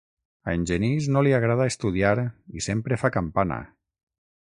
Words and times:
A 0.45 0.53
en 0.59 0.63
Genís 0.69 1.09
no 1.17 1.23
li 1.27 1.35
agrada 1.41 1.69
estudiar 1.73 2.17
i 2.63 2.67
sempre 2.71 3.01
fa 3.05 3.15
campana: 3.19 3.63